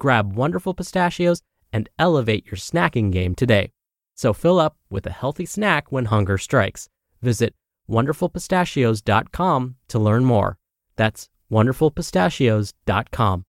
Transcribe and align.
Grab 0.00 0.34
Wonderful 0.34 0.74
Pistachios 0.74 1.42
and 1.72 1.88
elevate 1.98 2.46
your 2.46 2.56
snacking 2.56 3.12
game 3.12 3.36
today. 3.36 3.70
So 4.16 4.32
fill 4.32 4.58
up 4.58 4.76
with 4.90 5.06
a 5.06 5.12
healthy 5.12 5.46
snack 5.46 5.92
when 5.92 6.06
hunger 6.06 6.36
strikes. 6.36 6.88
Visit 7.22 7.54
wonderfulpistachios.com 7.88 9.76
to 9.88 9.98
learn 9.98 10.24
more. 10.24 10.58
That's 10.96 11.28
wonderfulpistachios.com. 11.52 13.44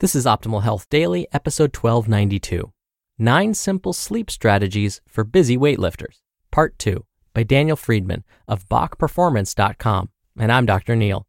This 0.00 0.14
is 0.14 0.26
Optimal 0.26 0.62
Health 0.62 0.88
Daily, 0.88 1.28
episode 1.32 1.76
1292 1.76 2.72
Nine 3.18 3.54
Simple 3.54 3.92
Sleep 3.92 4.30
Strategies 4.30 5.00
for 5.06 5.22
Busy 5.22 5.56
Weightlifters, 5.56 6.22
Part 6.50 6.78
2, 6.78 7.04
by 7.34 7.42
Daniel 7.42 7.76
Friedman 7.76 8.24
of 8.48 8.68
BachPerformance.com. 8.68 10.08
And 10.38 10.50
I'm 10.50 10.66
Dr. 10.66 10.96
Neal. 10.96 11.26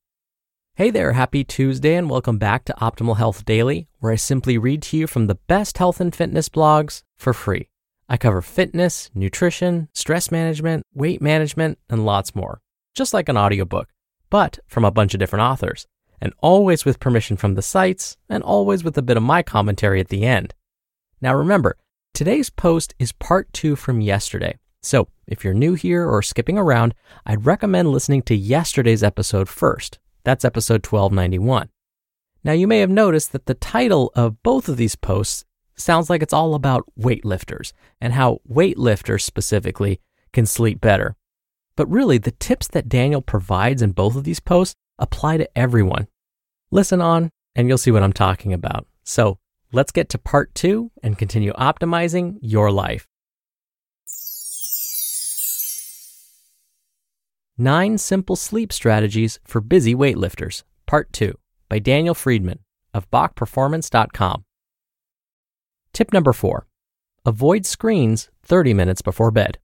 Hey 0.75 0.89
there, 0.89 1.11
happy 1.11 1.43
Tuesday, 1.43 1.93
and 1.93 2.09
welcome 2.09 2.39
back 2.39 2.65
to 2.65 2.73
Optimal 2.81 3.17
Health 3.17 3.45
Daily, 3.45 3.87
where 3.99 4.11
I 4.11 4.15
simply 4.15 4.57
read 4.57 4.81
to 4.81 4.97
you 4.97 5.05
from 5.05 5.27
the 5.27 5.35
best 5.35 5.77
health 5.77 6.01
and 6.01 6.15
fitness 6.15 6.49
blogs 6.49 7.03
for 7.15 7.31
free. 7.31 7.69
I 8.09 8.17
cover 8.17 8.41
fitness, 8.41 9.11
nutrition, 9.13 9.87
stress 9.93 10.31
management, 10.31 10.87
weight 10.91 11.21
management, 11.21 11.77
and 11.91 12.07
lots 12.07 12.33
more, 12.33 12.59
just 12.95 13.13
like 13.13 13.29
an 13.29 13.37
audiobook, 13.37 13.89
but 14.31 14.57
from 14.65 14.83
a 14.83 14.89
bunch 14.89 15.13
of 15.13 15.19
different 15.19 15.43
authors, 15.43 15.85
and 16.19 16.33
always 16.39 16.85
with 16.85 16.99
permission 16.99 17.37
from 17.37 17.53
the 17.53 17.61
sites, 17.61 18.17
and 18.27 18.41
always 18.41 18.83
with 18.83 18.97
a 18.97 19.03
bit 19.03 19.15
of 19.15 19.21
my 19.21 19.43
commentary 19.43 19.99
at 19.99 20.07
the 20.07 20.25
end. 20.25 20.55
Now 21.21 21.35
remember, 21.35 21.77
today's 22.15 22.49
post 22.49 22.95
is 22.97 23.11
part 23.11 23.53
two 23.53 23.75
from 23.75 24.01
yesterday. 24.01 24.57
So 24.81 25.07
if 25.27 25.43
you're 25.43 25.53
new 25.53 25.75
here 25.75 26.09
or 26.09 26.23
skipping 26.23 26.57
around, 26.57 26.95
I'd 27.27 27.45
recommend 27.45 27.91
listening 27.91 28.23
to 28.23 28.35
yesterday's 28.35 29.03
episode 29.03 29.47
first 29.47 29.99
that's 30.23 30.45
episode 30.45 30.85
1291. 30.85 31.69
Now, 32.43 32.51
you 32.53 32.67
may 32.67 32.79
have 32.79 32.89
noticed 32.89 33.31
that 33.31 33.45
the 33.45 33.53
title 33.53 34.11
of 34.15 34.41
both 34.43 34.67
of 34.67 34.77
these 34.77 34.95
posts 34.95 35.45
sounds 35.75 36.09
like 36.09 36.21
it's 36.21 36.33
all 36.33 36.55
about 36.55 36.85
weightlifters 36.99 37.73
and 38.01 38.13
how 38.13 38.39
weightlifters 38.49 39.21
specifically 39.21 39.99
can 40.33 40.45
sleep 40.45 40.81
better. 40.81 41.15
But 41.75 41.89
really, 41.89 42.17
the 42.17 42.31
tips 42.31 42.67
that 42.69 42.89
Daniel 42.89 43.21
provides 43.21 43.81
in 43.81 43.91
both 43.91 44.15
of 44.15 44.23
these 44.23 44.39
posts 44.39 44.75
apply 44.99 45.37
to 45.37 45.57
everyone. 45.57 46.07
Listen 46.69 47.01
on, 47.01 47.29
and 47.55 47.67
you'll 47.67 47.77
see 47.77 47.91
what 47.91 48.03
I'm 48.03 48.13
talking 48.13 48.53
about. 48.53 48.87
So, 49.03 49.39
let's 49.71 49.91
get 49.91 50.09
to 50.09 50.17
part 50.17 50.53
two 50.53 50.91
and 51.01 51.17
continue 51.17 51.53
optimizing 51.53 52.37
your 52.41 52.71
life. 52.71 53.07
Nine 57.57 57.99
Simple 57.99 58.35
Sleep 58.35 58.73
Strategies 58.73 59.39
for 59.43 59.61
Busy 59.61 59.93
Weightlifters, 59.93 60.63
Part 60.87 61.13
2, 61.13 61.37
by 61.69 61.77
Daniel 61.77 62.15
Friedman 62.15 62.57
of 62.95 63.11
BachPerformance.com. 63.11 64.43
Tip 65.93 66.11
number 66.11 66.33
four 66.33 66.65
avoid 67.27 67.67
screens 67.67 68.31
30 68.41 68.73
minutes 68.73 69.03
before 69.03 69.29
bed. 69.29 69.59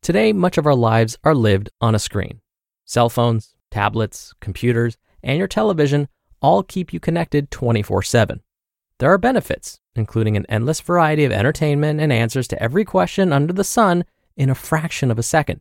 Today, 0.00 0.32
much 0.32 0.56
of 0.56 0.66
our 0.66 0.74
lives 0.74 1.18
are 1.24 1.34
lived 1.34 1.68
on 1.78 1.94
a 1.94 1.98
screen. 1.98 2.40
Cell 2.86 3.10
phones, 3.10 3.54
tablets, 3.70 4.32
computers, 4.40 4.96
and 5.22 5.36
your 5.36 5.46
television 5.46 6.08
all 6.40 6.62
keep 6.62 6.90
you 6.90 7.00
connected 7.00 7.50
24 7.50 8.02
7. 8.02 8.40
There 8.98 9.12
are 9.12 9.18
benefits, 9.18 9.78
including 9.94 10.38
an 10.38 10.46
endless 10.48 10.80
variety 10.80 11.26
of 11.26 11.32
entertainment 11.32 12.00
and 12.00 12.10
answers 12.10 12.48
to 12.48 12.62
every 12.62 12.86
question 12.86 13.30
under 13.30 13.52
the 13.52 13.62
sun 13.62 14.06
in 14.38 14.48
a 14.48 14.54
fraction 14.54 15.10
of 15.10 15.18
a 15.18 15.22
second. 15.22 15.60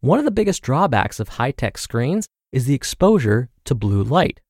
One 0.00 0.18
of 0.18 0.24
the 0.26 0.30
biggest 0.30 0.62
drawbacks 0.62 1.18
of 1.20 1.30
high 1.30 1.52
tech 1.52 1.78
screens 1.78 2.26
is 2.52 2.66
the 2.66 2.74
exposure 2.74 3.48
to 3.64 3.74
blue 3.74 4.02
light. 4.02 4.40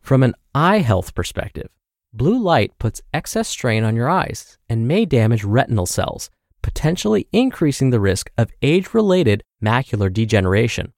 From 0.00 0.22
an 0.22 0.34
eye 0.54 0.78
health 0.78 1.14
perspective, 1.14 1.68
blue 2.12 2.38
light 2.38 2.72
puts 2.78 3.02
excess 3.12 3.48
strain 3.48 3.84
on 3.84 3.94
your 3.94 4.08
eyes 4.08 4.56
and 4.68 4.88
may 4.88 5.04
damage 5.04 5.44
retinal 5.44 5.84
cells, 5.84 6.30
potentially 6.62 7.28
increasing 7.32 7.90
the 7.90 8.00
risk 8.00 8.30
of 8.38 8.50
age 8.62 8.94
related 8.94 9.42
macular 9.62 10.10
degeneration. 10.10 10.92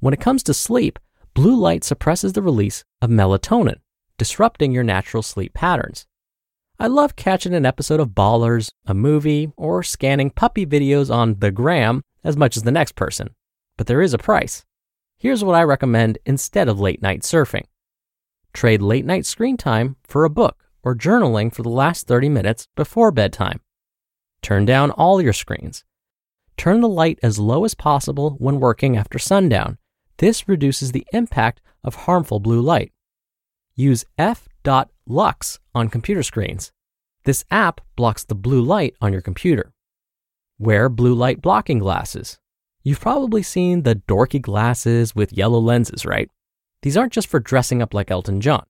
When 0.00 0.12
it 0.12 0.20
comes 0.20 0.42
to 0.44 0.54
sleep, 0.54 0.98
blue 1.32 1.56
light 1.56 1.82
suppresses 1.82 2.34
the 2.34 2.42
release 2.42 2.84
of 3.00 3.08
melatonin, 3.08 3.80
disrupting 4.18 4.72
your 4.72 4.84
natural 4.84 5.22
sleep 5.22 5.54
patterns. 5.54 6.06
I 6.78 6.88
love 6.88 7.16
catching 7.16 7.54
an 7.54 7.66
episode 7.66 8.00
of 8.00 8.10
Ballers, 8.10 8.70
a 8.86 8.94
movie, 8.94 9.50
or 9.56 9.82
scanning 9.82 10.30
puppy 10.30 10.66
videos 10.66 11.14
on 11.14 11.38
the 11.38 11.50
gram 11.50 12.02
as 12.24 12.36
much 12.36 12.56
as 12.56 12.62
the 12.62 12.72
next 12.72 12.94
person, 12.94 13.30
but 13.76 13.86
there 13.86 14.02
is 14.02 14.14
a 14.14 14.18
price. 14.18 14.64
Here's 15.16 15.44
what 15.44 15.54
I 15.54 15.62
recommend 15.62 16.18
instead 16.24 16.68
of 16.68 16.80
late 16.80 17.02
night 17.02 17.22
surfing 17.22 17.64
trade 18.52 18.82
late 18.82 19.04
night 19.04 19.26
screen 19.26 19.56
time 19.56 19.96
for 20.02 20.24
a 20.24 20.30
book 20.30 20.64
or 20.82 20.94
journaling 20.94 21.54
for 21.54 21.62
the 21.62 21.68
last 21.68 22.06
30 22.06 22.28
minutes 22.28 22.66
before 22.74 23.12
bedtime. 23.12 23.60
Turn 24.42 24.64
down 24.64 24.90
all 24.90 25.20
your 25.20 25.32
screens. 25.32 25.84
Turn 26.56 26.80
the 26.80 26.88
light 26.88 27.18
as 27.22 27.38
low 27.38 27.64
as 27.64 27.74
possible 27.74 28.36
when 28.38 28.60
working 28.60 28.96
after 28.96 29.18
sundown. 29.18 29.78
This 30.18 30.48
reduces 30.48 30.92
the 30.92 31.06
impact 31.12 31.60
of 31.84 31.94
harmful 31.94 32.40
blue 32.40 32.60
light. 32.60 32.92
Use 33.74 34.04
f.lux 34.18 35.58
on 35.74 35.88
computer 35.88 36.22
screens. 36.22 36.72
This 37.24 37.44
app 37.50 37.80
blocks 37.96 38.24
the 38.24 38.34
blue 38.34 38.62
light 38.62 38.94
on 39.00 39.12
your 39.12 39.22
computer. 39.22 39.72
Wear 40.62 40.90
blue 40.90 41.14
light 41.14 41.40
blocking 41.40 41.78
glasses. 41.78 42.38
You've 42.82 43.00
probably 43.00 43.42
seen 43.42 43.82
the 43.82 43.94
dorky 43.94 44.42
glasses 44.42 45.14
with 45.14 45.32
yellow 45.32 45.58
lenses, 45.58 46.04
right? 46.04 46.28
These 46.82 46.98
aren't 46.98 47.14
just 47.14 47.28
for 47.28 47.40
dressing 47.40 47.80
up 47.80 47.94
like 47.94 48.10
Elton 48.10 48.42
John. 48.42 48.66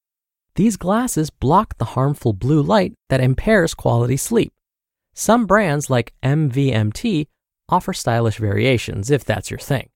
These 0.54 0.76
glasses 0.76 1.30
block 1.30 1.78
the 1.78 1.96
harmful 1.96 2.32
blue 2.32 2.62
light 2.62 2.92
that 3.08 3.20
impairs 3.20 3.74
quality 3.74 4.16
sleep. 4.16 4.52
Some 5.14 5.46
brands 5.46 5.90
like 5.90 6.14
MVMT 6.22 7.26
offer 7.68 7.92
stylish 7.92 8.38
variations 8.38 9.10
if 9.10 9.24
that's 9.24 9.50
your 9.50 9.58
thing. 9.58 9.88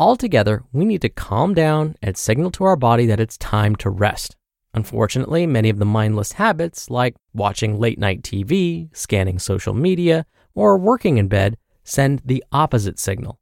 Altogether, 0.00 0.64
we 0.72 0.84
need 0.84 1.02
to 1.02 1.08
calm 1.08 1.54
down 1.54 1.94
and 2.02 2.16
signal 2.16 2.50
to 2.50 2.64
our 2.64 2.74
body 2.74 3.06
that 3.06 3.20
it's 3.20 3.38
time 3.38 3.76
to 3.76 3.90
rest. 3.90 4.34
Unfortunately, 4.74 5.46
many 5.46 5.70
of 5.70 5.78
the 5.78 5.84
mindless 5.84 6.32
habits, 6.32 6.90
like 6.90 7.14
watching 7.32 7.78
late 7.78 8.00
night 8.00 8.22
TV, 8.22 8.88
scanning 8.92 9.38
social 9.38 9.72
media, 9.72 10.26
or 10.54 10.78
working 10.78 11.18
in 11.18 11.28
bed 11.28 11.56
send 11.84 12.22
the 12.24 12.44
opposite 12.52 12.98
signal. 12.98 13.40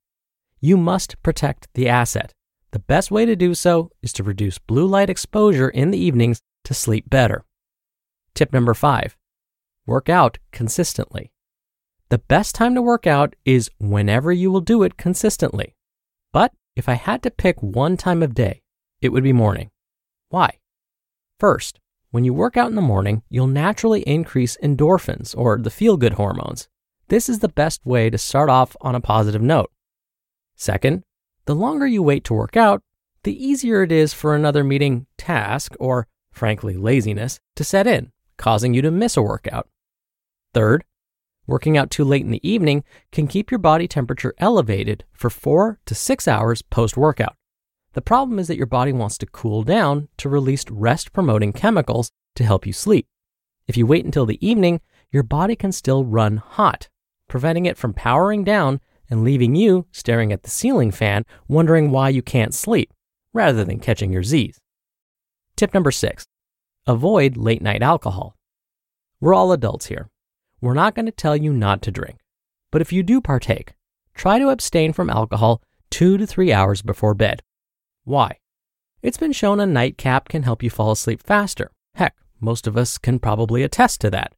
You 0.61 0.77
must 0.77 1.23
protect 1.23 1.69
the 1.75 1.89
asset. 1.89 2.33
The 2.73 2.79
best 2.79 3.11
way 3.11 3.27
to 3.27 3.35
do 3.35 3.55
so 3.55 3.91
is 4.03 4.13
to 4.15 4.23
reduce 4.23 4.59
blue 4.59 4.87
light 4.87 5.11
exposure 5.11 5.69
in 5.69 5.91
the 5.91 5.99
evenings 5.99 6.41
to 6.65 6.75
sleep 6.75 7.11
better. 7.11 7.45
Tip 8.35 8.53
number 8.53 8.75
five 8.75 9.17
work 9.87 10.09
out 10.09 10.39
consistently. 10.53 11.33
The 12.11 12.19
best 12.19 12.55
time 12.55 12.75
to 12.75 12.83
work 12.83 13.07
out 13.07 13.35
is 13.45 13.71
whenever 13.79 14.33
you 14.33 14.51
will 14.51 14.61
do 14.61 14.83
it 14.83 14.97
consistently. 14.97 15.75
But 16.33 16.53
if 16.77 16.89
I 16.89 16.95
had 16.95 17.23
to 17.25 17.31
pick 17.31 17.61
one 17.61 17.97
time 17.97 18.23
of 18.23 18.35
day, 18.35 18.63
it 19.01 19.09
would 19.09 19.25
be 19.25 19.33
morning. 19.33 19.71
Why? 20.29 20.59
First, 21.39 21.81
when 22.11 22.25
you 22.25 22.35
work 22.35 22.57
out 22.57 22.69
in 22.69 22.77
the 22.77 22.83
morning, 22.83 23.23
you'll 23.29 23.47
naturally 23.47 24.03
increase 24.03 24.57
endorphins 24.63 25.37
or 25.37 25.59
the 25.59 25.71
feel 25.71 25.97
good 25.97 26.15
hormones. 26.15 26.69
This 27.11 27.29
is 27.29 27.41
the 27.41 27.49
best 27.49 27.85
way 27.85 28.09
to 28.09 28.17
start 28.17 28.49
off 28.49 28.77
on 28.81 28.95
a 28.95 29.01
positive 29.01 29.43
note. 29.43 29.73
Second, 30.55 31.03
the 31.45 31.57
longer 31.57 31.85
you 31.85 32.05
wait 32.05 32.23
to 32.23 32.35
work 32.35 32.57
out, 32.57 32.83
the 33.25 33.35
easier 33.45 33.83
it 33.83 33.91
is 33.91 34.15
for 34.15 34.37
another 34.37 34.63
meeting 34.63 35.07
task 35.19 35.75
or, 35.81 36.07
frankly, 36.31 36.77
laziness 36.77 37.41
to 37.57 37.65
set 37.65 37.89
in, 37.89 38.13
causing 38.37 38.75
you 38.75 38.83
to 38.83 38.93
miss 38.93 39.17
a 39.17 39.23
workout. 39.23 39.69
Third, 40.55 40.85
working 41.49 41.77
out 41.77 41.91
too 41.91 42.05
late 42.05 42.25
in 42.25 42.31
the 42.31 42.49
evening 42.49 42.85
can 43.11 43.27
keep 43.27 43.51
your 43.51 43.59
body 43.59 43.89
temperature 43.89 44.33
elevated 44.39 45.03
for 45.13 45.31
four 45.31 45.81
to 45.87 45.97
six 45.97 46.29
hours 46.29 46.63
post 46.63 46.97
workout. 46.97 47.35
The 47.95 48.03
problem 48.03 48.39
is 48.39 48.47
that 48.47 48.57
your 48.57 48.67
body 48.67 48.93
wants 48.93 49.19
to 49.19 49.27
cool 49.27 49.65
down 49.65 50.07
to 50.19 50.29
release 50.29 50.65
rest 50.71 51.13
promoting 51.13 51.53
chemicals 51.55 52.13
to 52.37 52.45
help 52.45 52.69
you 52.69 52.73
sleep. 52.73 53.09
If 53.67 53.77
you 53.77 53.85
wait 53.85 54.05
until 54.05 54.27
the 54.27 54.47
evening, 54.47 54.81
your 55.11 55.25
body 55.25 55.57
can 55.57 55.73
still 55.73 56.05
run 56.05 56.37
hot, 56.37 56.89
preventing 57.31 57.65
it 57.65 57.79
from 57.79 57.95
powering 57.95 58.43
down 58.45 58.81
and 59.09 59.23
leaving 59.25 59.55
you 59.55 59.87
staring 59.93 60.33
at 60.33 60.43
the 60.43 60.51
ceiling 60.51 60.91
fan, 60.91 61.25
wondering 61.49 61.91
why 61.91 62.09
you 62.09 62.21
can't 62.21 62.53
sleep, 62.53 62.93
rather 63.33 63.65
than 63.65 63.79
catching 63.79 64.13
your 64.13 64.25
Z's. 64.25 64.59
Tip 65.57 65.73
number 65.73 65.93
six 65.93 66.27
avoid 66.87 67.37
late 67.37 67.63
night 67.63 67.83
alcohol. 67.83 68.35
We're 69.21 69.35
all 69.35 69.53
adults 69.53 69.87
here. 69.87 70.11
We're 70.61 70.75
not 70.75 70.95
going 70.95 71.07
to 71.07 71.13
tell 71.13 71.37
you 71.37 71.53
not 71.53 71.83
to 71.83 71.93
drink. 71.93 72.19
But 72.73 72.83
if 72.83 72.93
you 72.93 73.03
do 73.03 73.21
partake, 73.21 73.75
try 74.15 74.39
to 74.39 74.49
abstain 74.49 74.93
from 74.93 75.09
alcohol 75.09 75.63
two 75.91 76.19
to 76.19 76.27
three 76.27 76.53
hours 76.53 76.83
before 76.83 77.15
bed. 77.15 77.43
Why? 78.05 78.39
It's 79.03 79.19
been 79.19 79.33
shown 79.33 79.61
a 79.61 79.67
nightcap 79.67 80.29
can 80.29 80.43
help 80.43 80.63
you 80.63 80.71
fall 80.71 80.91
asleep 80.91 81.23
faster. 81.23 81.71
Heck, 81.95 82.17
most 82.41 82.67
of 82.67 82.77
us 82.77 82.99
can 82.99 83.19
probably 83.19 83.63
attest 83.63 84.01
to 84.01 84.11
that. 84.11 84.33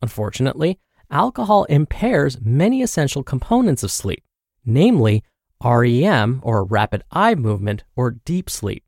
Unfortunately, 0.00 0.78
alcohol 1.10 1.64
impairs 1.64 2.40
many 2.40 2.82
essential 2.82 3.22
components 3.22 3.82
of 3.82 3.90
sleep, 3.90 4.24
namely 4.64 5.22
REM 5.64 6.40
or 6.42 6.64
rapid 6.64 7.02
eye 7.10 7.34
movement 7.34 7.84
or 7.94 8.10
deep 8.10 8.50
sleep. 8.50 8.84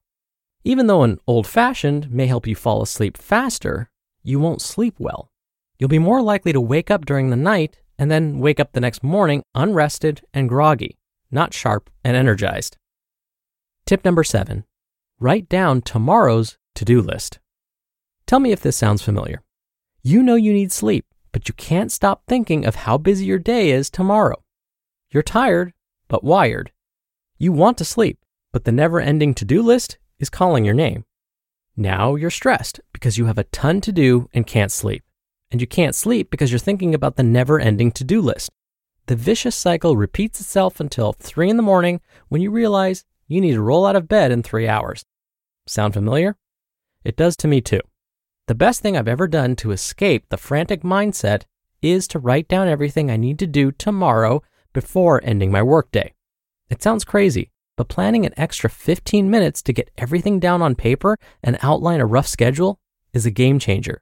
Even 0.65 0.87
though 0.87 1.03
an 1.03 1.19
old 1.27 1.47
fashioned 1.47 2.11
may 2.11 2.27
help 2.27 2.47
you 2.47 2.55
fall 2.55 2.83
asleep 2.83 3.17
faster, 3.17 3.91
you 4.23 4.39
won't 4.39 4.61
sleep 4.61 4.95
well. 4.99 5.31
You'll 5.79 5.89
be 5.89 5.99
more 5.99 6.21
likely 6.21 6.53
to 6.53 6.61
wake 6.61 6.91
up 6.91 7.07
during 7.07 7.31
the 7.31 7.37
night 7.37 7.79
and 7.99 8.11
then 8.11 8.39
wake 8.39 8.61
up 8.61 8.73
the 8.73 8.81
next 8.81 9.03
morning 9.03 9.43
unrested 9.55 10.23
and 10.35 10.49
groggy, 10.49 10.99
not 11.31 11.55
sharp 11.55 11.91
and 12.05 12.17
energized. 12.17 12.77
Tip 13.87 14.05
number 14.05 14.25
seven 14.25 14.65
write 15.21 15.49
down 15.49 15.83
tomorrow's 15.83 16.59
to 16.75 16.85
do 16.85 17.01
list. 17.01 17.39
Tell 18.27 18.39
me 18.39 18.53
if 18.53 18.61
this 18.61 18.77
sounds 18.77 19.03
familiar. 19.03 19.43
You 20.03 20.23
know 20.23 20.37
you 20.37 20.53
need 20.53 20.71
sleep, 20.71 21.07
but 21.33 21.49
you 21.49 21.55
can't 21.55 21.93
stop 21.93 22.23
thinking 22.27 22.65
of 22.65 22.75
how 22.75 22.99
busy 22.99 23.25
your 23.25 23.39
day 23.39 23.71
is 23.71 23.91
tomorrow. 23.91 24.43
You're 25.11 25.23
tired, 25.23 25.73
but 26.09 26.25
wired. 26.25 26.73
You 27.39 27.53
want 27.53 27.79
to 27.79 27.85
sleep, 27.85 28.19
but 28.53 28.65
the 28.65 28.73
never 28.73 29.01
ending 29.01 29.35
to 29.35 29.45
do 29.45 29.63
list 29.63 29.99
is 30.19 30.31
calling 30.31 30.65
your 30.65 30.75
name. 30.75 31.05
Now 31.77 32.17
you're 32.17 32.31
stressed 32.31 32.81
because 32.93 33.19
you 33.19 33.27
have 33.27 33.39
a 33.39 33.45
ton 33.45 33.81
to 33.83 33.93
do 33.93 34.29
and 34.35 34.47
can't 34.47 34.73
sleep. 34.73 35.05
And 35.51 35.61
you 35.61 35.67
can't 35.67 35.95
sleep 35.95 36.31
because 36.31 36.51
you're 36.51 36.59
thinking 36.59 36.95
about 36.95 37.17
the 37.17 37.23
never 37.23 37.61
ending 37.61 37.93
to 37.93 38.05
do 38.05 38.21
list. 38.21 38.51
The 39.07 39.17
vicious 39.17 39.57
cycle 39.57 39.97
repeats 39.97 40.41
itself 40.41 40.81
until 40.81 41.13
3 41.15 41.49
in 41.49 41.57
the 41.57 41.63
morning 41.63 42.01
when 42.29 42.43
you 42.43 42.51
realize 42.51 43.05
you 43.29 43.41
need 43.41 43.53
to 43.53 43.63
roll 43.63 43.87
out 43.87 43.97
of 43.97 44.09
bed 44.09 44.31
in 44.31 44.43
three 44.43 44.69
hours. 44.69 45.05
Sound 45.67 45.95
familiar? 45.95 46.37
It 47.05 47.17
does 47.17 47.37
to 47.39 47.49
me 47.49 47.61
too. 47.61 47.81
The 48.49 48.55
best 48.55 48.81
thing 48.81 48.97
I've 48.97 49.07
ever 49.07 49.29
done 49.29 49.57
to 49.57 49.73
escape 49.73 50.31
the 50.31 50.39
frantic 50.39 50.81
mindset 50.83 51.43
is 51.83 52.09
to 52.09 52.19
write 52.19 52.49
down 52.49 52.67
everything 52.67 53.11
I 53.11 53.19
need 53.19 53.39
to 53.41 53.47
do 53.47 53.71
tomorrow 53.71 54.43
before 54.73 55.21
ending 55.23 55.53
my 55.53 55.63
workday. 55.63 56.15
It 56.71 56.83
sounds 56.83 57.05
crazy, 57.05 57.51
but 57.77 57.91
planning 57.91 58.25
an 58.25 58.33
extra 58.39 58.71
15 58.71 59.29
minutes 59.29 59.61
to 59.65 59.75
get 59.75 59.91
everything 59.99 60.41
down 60.41 60.63
on 60.63 60.77
paper 60.77 61.19
and 61.43 61.59
outline 61.61 62.01
a 62.01 62.07
rough 62.07 62.27
schedule 62.27 62.81
is 63.13 63.27
a 63.27 63.31
game 63.31 63.59
changer. 63.59 64.01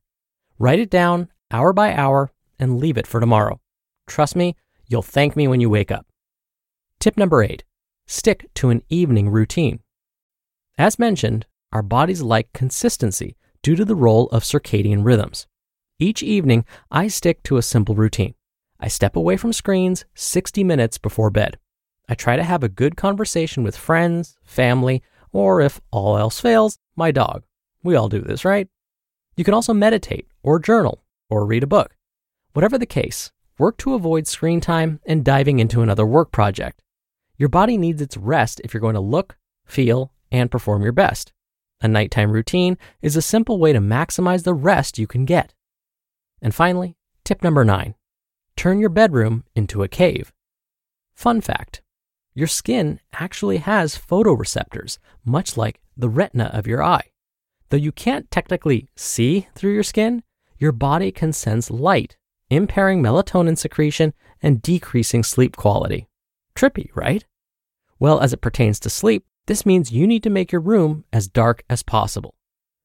Write 0.60 0.78
it 0.78 0.90
down 0.90 1.28
hour 1.50 1.72
by 1.72 1.92
hour 1.92 2.30
and 2.56 2.78
leave 2.78 2.96
it 2.96 3.08
for 3.08 3.18
tomorrow. 3.18 3.60
Trust 4.06 4.36
me, 4.36 4.54
you'll 4.86 5.02
thank 5.02 5.34
me 5.34 5.48
when 5.48 5.60
you 5.60 5.68
wake 5.68 5.90
up. 5.90 6.06
Tip 7.00 7.16
number 7.16 7.42
eight 7.42 7.64
stick 8.06 8.48
to 8.54 8.70
an 8.70 8.84
evening 8.90 9.28
routine. 9.28 9.80
As 10.78 11.00
mentioned, 11.00 11.46
our 11.72 11.82
bodies 11.82 12.22
like 12.22 12.52
consistency 12.52 13.34
due 13.66 13.74
to 13.74 13.84
the 13.84 13.96
role 13.96 14.28
of 14.28 14.44
circadian 14.44 15.04
rhythms. 15.04 15.48
Each 15.98 16.22
evening, 16.22 16.64
I 16.88 17.08
stick 17.08 17.42
to 17.42 17.56
a 17.56 17.62
simple 17.62 17.96
routine. 17.96 18.36
I 18.78 18.86
step 18.86 19.16
away 19.16 19.36
from 19.36 19.52
screens 19.52 20.04
60 20.14 20.62
minutes 20.62 20.98
before 20.98 21.30
bed. 21.30 21.58
I 22.08 22.14
try 22.14 22.36
to 22.36 22.44
have 22.44 22.62
a 22.62 22.68
good 22.68 22.96
conversation 22.96 23.64
with 23.64 23.76
friends, 23.76 24.36
family, 24.44 25.02
or 25.32 25.60
if 25.60 25.80
all 25.90 26.16
else 26.16 26.38
fails, 26.38 26.78
my 26.94 27.10
dog. 27.10 27.42
We 27.82 27.96
all 27.96 28.08
do 28.08 28.20
this, 28.20 28.44
right? 28.44 28.68
You 29.36 29.42
can 29.42 29.52
also 29.52 29.74
meditate 29.74 30.28
or 30.44 30.60
journal 30.60 31.02
or 31.28 31.44
read 31.44 31.64
a 31.64 31.66
book. 31.66 31.96
Whatever 32.52 32.78
the 32.78 32.86
case, 32.86 33.32
work 33.58 33.78
to 33.78 33.94
avoid 33.94 34.28
screen 34.28 34.60
time 34.60 35.00
and 35.04 35.24
diving 35.24 35.58
into 35.58 35.82
another 35.82 36.06
work 36.06 36.30
project. 36.30 36.84
Your 37.36 37.48
body 37.48 37.76
needs 37.76 38.00
its 38.00 38.16
rest 38.16 38.60
if 38.62 38.72
you're 38.72 38.80
going 38.80 38.94
to 38.94 39.00
look, 39.00 39.36
feel, 39.64 40.12
and 40.30 40.52
perform 40.52 40.84
your 40.84 40.92
best. 40.92 41.32
A 41.80 41.88
nighttime 41.88 42.30
routine 42.30 42.78
is 43.02 43.16
a 43.16 43.22
simple 43.22 43.58
way 43.58 43.72
to 43.72 43.80
maximize 43.80 44.44
the 44.44 44.54
rest 44.54 44.98
you 44.98 45.06
can 45.06 45.24
get. 45.24 45.54
And 46.40 46.54
finally, 46.54 46.96
tip 47.24 47.42
number 47.42 47.64
nine 47.64 47.94
turn 48.56 48.80
your 48.80 48.88
bedroom 48.88 49.44
into 49.54 49.82
a 49.82 49.88
cave. 49.88 50.32
Fun 51.14 51.40
fact 51.40 51.82
your 52.36 52.46
skin 52.46 53.00
actually 53.14 53.56
has 53.58 53.96
photoreceptors, 53.96 54.98
much 55.24 55.56
like 55.56 55.80
the 55.96 56.08
retina 56.10 56.50
of 56.52 56.66
your 56.66 56.82
eye. 56.82 57.10
Though 57.70 57.78
you 57.78 57.92
can't 57.92 58.30
technically 58.30 58.90
see 58.94 59.48
through 59.54 59.72
your 59.72 59.82
skin, 59.82 60.22
your 60.58 60.72
body 60.72 61.10
can 61.10 61.32
sense 61.32 61.70
light, 61.70 62.18
impairing 62.50 63.02
melatonin 63.02 63.56
secretion 63.56 64.12
and 64.42 64.60
decreasing 64.60 65.22
sleep 65.22 65.56
quality. 65.56 66.08
Trippy, 66.54 66.90
right? 66.94 67.24
Well, 67.98 68.20
as 68.20 68.34
it 68.34 68.42
pertains 68.42 68.78
to 68.80 68.90
sleep, 68.90 69.24
this 69.46 69.64
means 69.64 69.92
you 69.92 70.06
need 70.06 70.22
to 70.24 70.30
make 70.30 70.52
your 70.52 70.60
room 70.60 71.04
as 71.12 71.28
dark 71.28 71.64
as 71.70 71.82
possible. 71.82 72.34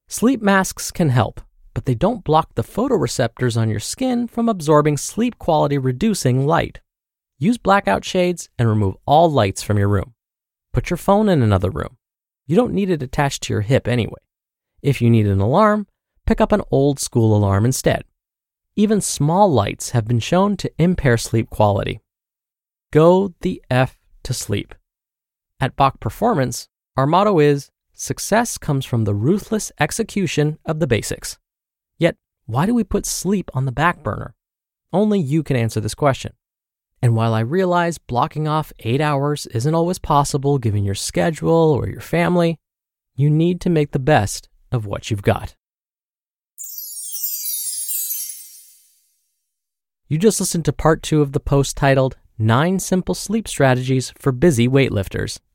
Sleep 0.07 0.41
masks 0.41 0.91
can 0.91 1.09
help, 1.09 1.41
but 1.73 1.85
they 1.85 1.95
don't 1.95 2.23
block 2.23 2.55
the 2.55 2.63
photoreceptors 2.63 3.59
on 3.59 3.69
your 3.69 3.79
skin 3.79 4.27
from 4.27 4.49
absorbing 4.49 4.97
sleep 4.97 5.39
quality 5.39 5.77
reducing 5.77 6.45
light. 6.45 6.81
Use 7.39 7.57
blackout 7.57 8.05
shades 8.05 8.49
and 8.59 8.69
remove 8.69 8.95
all 9.05 9.31
lights 9.31 9.63
from 9.63 9.77
your 9.77 9.87
room. 9.87 10.13
Put 10.73 10.89
your 10.89 10.97
phone 10.97 11.29
in 11.29 11.41
another 11.41 11.69
room. 11.69 11.97
You 12.45 12.55
don't 12.55 12.73
need 12.73 12.89
it 12.89 13.01
attached 13.01 13.43
to 13.43 13.53
your 13.53 13.61
hip 13.61 13.87
anyway. 13.87 14.19
If 14.81 15.01
you 15.01 15.09
need 15.09 15.27
an 15.27 15.39
alarm, 15.39 15.87
pick 16.25 16.39
up 16.41 16.51
an 16.51 16.61
old 16.71 16.99
school 16.99 17.35
alarm 17.35 17.65
instead. 17.65 18.03
Even 18.75 19.01
small 19.01 19.51
lights 19.51 19.91
have 19.91 20.07
been 20.07 20.19
shown 20.19 20.57
to 20.57 20.71
impair 20.77 21.17
sleep 21.17 21.49
quality. 21.49 21.99
Go 22.91 23.33
the 23.41 23.61
F 23.69 23.97
to 24.23 24.33
sleep. 24.33 24.75
At 25.61 25.75
Bach 25.75 25.99
Performance, 25.99 26.67
our 26.97 27.05
motto 27.05 27.37
is 27.37 27.69
success 27.93 28.57
comes 28.57 28.83
from 28.83 29.03
the 29.03 29.13
ruthless 29.13 29.71
execution 29.79 30.57
of 30.65 30.79
the 30.79 30.87
basics. 30.87 31.37
Yet, 31.99 32.15
why 32.47 32.65
do 32.65 32.73
we 32.73 32.83
put 32.83 33.05
sleep 33.05 33.51
on 33.53 33.65
the 33.65 33.71
back 33.71 34.01
burner? 34.01 34.33
Only 34.91 35.19
you 35.19 35.43
can 35.43 35.55
answer 35.55 35.79
this 35.79 35.93
question. 35.93 36.33
And 36.99 37.15
while 37.15 37.35
I 37.35 37.41
realize 37.41 37.99
blocking 37.99 38.47
off 38.47 38.73
eight 38.79 39.01
hours 39.01 39.45
isn't 39.47 39.75
always 39.75 39.99
possible 39.99 40.57
given 40.57 40.83
your 40.83 40.95
schedule 40.95 41.51
or 41.51 41.87
your 41.87 42.01
family, 42.01 42.57
you 43.15 43.29
need 43.29 43.61
to 43.61 43.69
make 43.69 43.91
the 43.91 43.99
best 43.99 44.49
of 44.71 44.87
what 44.87 45.11
you've 45.11 45.21
got. 45.21 45.55
You 50.07 50.17
just 50.17 50.39
listened 50.39 50.65
to 50.65 50.73
part 50.73 51.03
two 51.03 51.21
of 51.21 51.33
the 51.33 51.39
post 51.39 51.77
titled 51.77 52.17
Nine 52.39 52.79
Simple 52.79 53.13
Sleep 53.13 53.47
Strategies 53.47 54.11
for 54.17 54.31
Busy 54.31 54.67
Weightlifters 54.67 55.37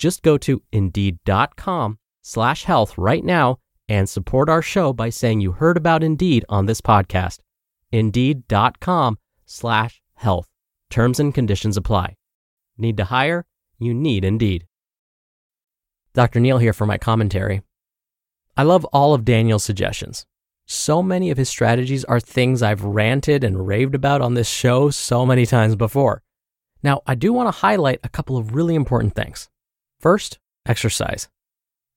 Just 0.00 0.22
go 0.22 0.38
to 0.38 0.62
indeed.com 0.72 1.98
slash 2.22 2.64
health 2.64 2.96
right 2.96 3.22
now 3.22 3.58
and 3.86 4.08
support 4.08 4.48
our 4.48 4.62
show 4.62 4.94
by 4.94 5.10
saying 5.10 5.42
you 5.42 5.52
heard 5.52 5.76
about 5.76 6.02
Indeed 6.02 6.42
on 6.48 6.64
this 6.64 6.80
podcast. 6.80 7.40
Indeed.com 7.92 9.18
slash 9.44 10.00
health. 10.14 10.48
Terms 10.88 11.20
and 11.20 11.34
conditions 11.34 11.76
apply. 11.76 12.16
Need 12.78 12.96
to 12.96 13.04
hire? 13.04 13.44
You 13.78 13.92
need 13.92 14.24
Indeed. 14.24 14.66
Dr. 16.14 16.40
Neal 16.40 16.56
here 16.56 16.72
for 16.72 16.86
my 16.86 16.96
commentary. 16.96 17.60
I 18.56 18.62
love 18.62 18.86
all 18.86 19.12
of 19.12 19.26
Daniel's 19.26 19.64
suggestions. 19.64 20.24
So 20.66 21.02
many 21.02 21.30
of 21.30 21.36
his 21.36 21.50
strategies 21.50 22.06
are 22.06 22.20
things 22.20 22.62
I've 22.62 22.84
ranted 22.84 23.44
and 23.44 23.66
raved 23.66 23.94
about 23.94 24.22
on 24.22 24.32
this 24.32 24.48
show 24.48 24.88
so 24.88 25.26
many 25.26 25.44
times 25.44 25.76
before. 25.76 26.22
Now, 26.82 27.02
I 27.06 27.14
do 27.16 27.34
want 27.34 27.48
to 27.48 27.60
highlight 27.60 28.00
a 28.02 28.08
couple 28.08 28.38
of 28.38 28.54
really 28.54 28.74
important 28.74 29.14
things. 29.14 29.50
First, 30.00 30.38
exercise. 30.64 31.28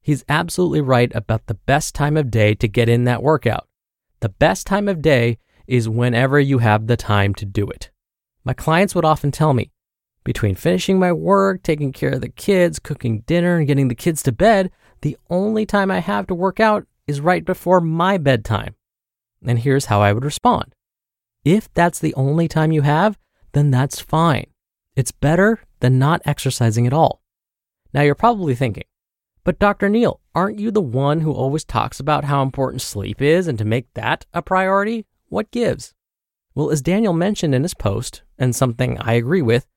He's 0.01 0.25
absolutely 0.27 0.81
right 0.81 1.09
about 1.15 1.47
the 1.47 1.53
best 1.53 1.95
time 1.95 2.17
of 2.17 2.29
day 2.29 2.53
to 2.55 2.67
get 2.67 2.89
in 2.89 3.05
that 3.05 3.23
workout. 3.23 3.69
The 4.19 4.27
best 4.27 4.67
time 4.67 4.89
of 4.89 5.01
day 5.01 5.37
is 5.67 5.87
whenever 5.87 6.37
you 6.37 6.57
have 6.57 6.87
the 6.87 6.97
time 6.97 7.33
to 7.35 7.45
do 7.45 7.69
it. 7.69 7.91
My 8.43 8.51
clients 8.51 8.93
would 8.93 9.05
often 9.05 9.31
tell 9.31 9.53
me, 9.53 9.71
between 10.25 10.55
finishing 10.55 10.99
my 10.99 11.13
work, 11.13 11.63
taking 11.63 11.93
care 11.93 12.11
of 12.11 12.19
the 12.19 12.27
kids, 12.27 12.77
cooking 12.77 13.21
dinner, 13.21 13.57
and 13.57 13.67
getting 13.67 13.87
the 13.87 13.95
kids 13.95 14.21
to 14.23 14.33
bed, 14.33 14.69
the 15.01 15.17
only 15.29 15.65
time 15.65 15.89
I 15.89 15.99
have 15.99 16.27
to 16.27 16.35
work 16.35 16.59
out 16.59 16.85
is 17.07 17.21
right 17.21 17.45
before 17.45 17.79
my 17.79 18.17
bedtime. 18.17 18.75
And 19.45 19.59
here's 19.59 19.85
how 19.85 20.01
I 20.01 20.11
would 20.11 20.25
respond. 20.25 20.75
If 21.45 21.73
that's 21.73 21.99
the 21.99 22.13
only 22.15 22.49
time 22.49 22.73
you 22.73 22.81
have, 22.81 23.17
then 23.53 23.71
that's 23.71 24.01
fine. 24.01 24.47
It's 24.93 25.11
better 25.11 25.61
than 25.79 25.99
not 25.99 26.21
exercising 26.25 26.85
at 26.85 26.93
all. 26.93 27.22
Now 27.93 28.01
you're 28.01 28.15
probably 28.15 28.55
thinking, 28.55 28.85
but 29.43 29.59
Dr. 29.59 29.89
Neal, 29.89 30.21
aren't 30.33 30.59
you 30.59 30.71
the 30.71 30.81
one 30.81 31.19
who 31.19 31.31
always 31.31 31.65
talks 31.65 31.99
about 31.99 32.23
how 32.23 32.41
important 32.41 32.81
sleep 32.81 33.21
is 33.21 33.47
and 33.47 33.57
to 33.57 33.65
make 33.65 33.93
that 33.93 34.25
a 34.33 34.41
priority? 34.41 35.05
What 35.27 35.51
gives? 35.51 35.93
Well, 36.55 36.71
as 36.71 36.81
Daniel 36.81 37.13
mentioned 37.13 37.53
in 37.53 37.63
his 37.63 37.73
post, 37.73 38.21
and 38.37 38.55
something 38.55 38.97
I 38.99 39.13
agree 39.13 39.41
with, 39.41 39.67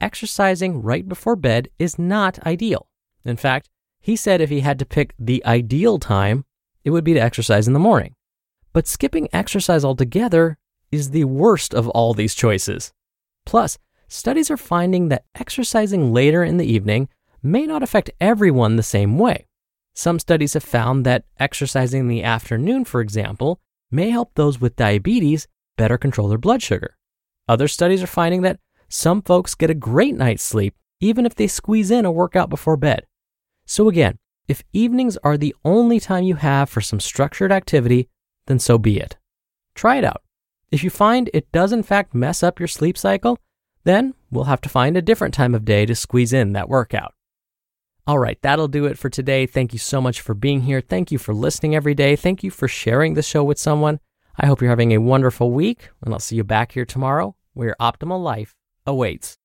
exercising 0.00 0.82
right 0.82 1.08
before 1.08 1.36
bed 1.36 1.68
is 1.78 1.98
not 1.98 2.44
ideal. 2.46 2.88
In 3.24 3.36
fact, 3.36 3.68
he 4.00 4.16
said 4.16 4.40
if 4.40 4.50
he 4.50 4.60
had 4.60 4.78
to 4.80 4.86
pick 4.86 5.14
the 5.18 5.44
ideal 5.46 5.98
time, 5.98 6.44
it 6.84 6.90
would 6.90 7.04
be 7.04 7.14
to 7.14 7.20
exercise 7.20 7.68
in 7.68 7.74
the 7.74 7.78
morning. 7.78 8.14
But 8.72 8.88
skipping 8.88 9.28
exercise 9.32 9.84
altogether 9.84 10.58
is 10.90 11.10
the 11.10 11.24
worst 11.24 11.74
of 11.74 11.88
all 11.90 12.12
these 12.12 12.34
choices. 12.34 12.92
Plus, 13.46 13.78
studies 14.08 14.50
are 14.50 14.56
finding 14.56 15.08
that 15.08 15.26
exercising 15.34 16.12
later 16.12 16.42
in 16.42 16.56
the 16.56 16.66
evening 16.66 17.08
may 17.42 17.66
not 17.66 17.82
affect 17.82 18.10
everyone 18.20 18.76
the 18.76 18.82
same 18.82 19.18
way. 19.18 19.46
Some 19.94 20.18
studies 20.18 20.54
have 20.54 20.62
found 20.62 21.04
that 21.04 21.24
exercising 21.38 22.00
in 22.00 22.08
the 22.08 22.22
afternoon, 22.22 22.84
for 22.84 23.00
example, 23.00 23.60
may 23.90 24.10
help 24.10 24.34
those 24.34 24.60
with 24.60 24.76
diabetes 24.76 25.46
better 25.76 25.98
control 25.98 26.28
their 26.28 26.38
blood 26.38 26.62
sugar. 26.62 26.96
Other 27.48 27.68
studies 27.68 28.02
are 28.02 28.06
finding 28.06 28.42
that 28.42 28.60
some 28.88 29.22
folks 29.22 29.54
get 29.54 29.70
a 29.70 29.74
great 29.74 30.14
night's 30.14 30.42
sleep 30.42 30.74
even 31.00 31.26
if 31.26 31.34
they 31.34 31.48
squeeze 31.48 31.90
in 31.90 32.04
a 32.04 32.12
workout 32.12 32.48
before 32.48 32.76
bed. 32.76 33.04
So, 33.66 33.88
again, 33.88 34.18
if 34.46 34.62
evenings 34.72 35.16
are 35.24 35.36
the 35.36 35.54
only 35.64 35.98
time 35.98 36.24
you 36.24 36.36
have 36.36 36.70
for 36.70 36.80
some 36.80 37.00
structured 37.00 37.50
activity, 37.50 38.08
then 38.46 38.58
so 38.58 38.78
be 38.78 38.98
it. 38.98 39.16
Try 39.74 39.96
it 39.96 40.04
out. 40.04 40.22
If 40.70 40.84
you 40.84 40.90
find 40.90 41.28
it 41.34 41.50
does 41.52 41.72
in 41.72 41.82
fact 41.82 42.14
mess 42.14 42.42
up 42.42 42.58
your 42.58 42.68
sleep 42.68 42.96
cycle, 42.96 43.38
then 43.84 44.14
we'll 44.30 44.44
have 44.44 44.60
to 44.62 44.68
find 44.68 44.96
a 44.96 45.02
different 45.02 45.34
time 45.34 45.54
of 45.54 45.64
day 45.64 45.84
to 45.86 45.94
squeeze 45.94 46.32
in 46.32 46.52
that 46.52 46.68
workout. 46.68 47.14
All 48.04 48.18
right, 48.18 48.40
that'll 48.42 48.68
do 48.68 48.86
it 48.86 48.98
for 48.98 49.08
today. 49.08 49.46
Thank 49.46 49.72
you 49.72 49.78
so 49.78 50.00
much 50.00 50.20
for 50.20 50.34
being 50.34 50.62
here. 50.62 50.80
Thank 50.80 51.12
you 51.12 51.18
for 51.18 51.32
listening 51.32 51.76
every 51.76 51.94
day. 51.94 52.16
Thank 52.16 52.42
you 52.42 52.50
for 52.50 52.66
sharing 52.66 53.14
the 53.14 53.22
show 53.22 53.44
with 53.44 53.58
someone. 53.58 54.00
I 54.36 54.46
hope 54.46 54.60
you're 54.60 54.70
having 54.70 54.92
a 54.92 54.98
wonderful 54.98 55.52
week, 55.52 55.90
and 56.04 56.12
I'll 56.12 56.18
see 56.18 56.34
you 56.36 56.42
back 56.42 56.72
here 56.72 56.84
tomorrow 56.84 57.36
where 57.52 57.68
your 57.68 57.76
optimal 57.78 58.20
life 58.20 58.56
awaits. 58.86 59.38